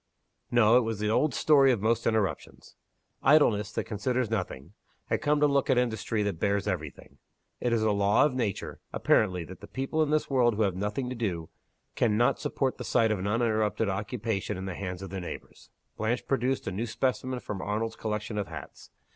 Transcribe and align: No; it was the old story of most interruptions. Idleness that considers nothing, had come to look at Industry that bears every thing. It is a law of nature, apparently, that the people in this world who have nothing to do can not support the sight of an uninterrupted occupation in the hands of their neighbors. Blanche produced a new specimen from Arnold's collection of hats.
No; 0.49 0.77
it 0.77 0.81
was 0.81 0.97
the 0.97 1.11
old 1.11 1.35
story 1.35 1.71
of 1.71 1.79
most 1.79 2.07
interruptions. 2.07 2.75
Idleness 3.21 3.71
that 3.73 3.83
considers 3.83 4.31
nothing, 4.31 4.73
had 5.09 5.21
come 5.21 5.39
to 5.39 5.45
look 5.45 5.69
at 5.69 5.77
Industry 5.77 6.23
that 6.23 6.39
bears 6.39 6.67
every 6.67 6.89
thing. 6.89 7.19
It 7.59 7.71
is 7.71 7.83
a 7.83 7.91
law 7.91 8.25
of 8.25 8.33
nature, 8.33 8.79
apparently, 8.91 9.43
that 9.43 9.61
the 9.61 9.67
people 9.67 10.01
in 10.01 10.09
this 10.09 10.27
world 10.27 10.55
who 10.55 10.63
have 10.63 10.73
nothing 10.75 11.07
to 11.09 11.15
do 11.15 11.49
can 11.93 12.17
not 12.17 12.39
support 12.39 12.79
the 12.79 12.83
sight 12.83 13.11
of 13.11 13.19
an 13.19 13.27
uninterrupted 13.27 13.89
occupation 13.89 14.57
in 14.57 14.65
the 14.65 14.73
hands 14.73 15.03
of 15.03 15.11
their 15.11 15.21
neighbors. 15.21 15.69
Blanche 15.97 16.25
produced 16.25 16.65
a 16.65 16.71
new 16.71 16.87
specimen 16.87 17.39
from 17.39 17.61
Arnold's 17.61 17.95
collection 17.95 18.39
of 18.39 18.47
hats. 18.47 18.89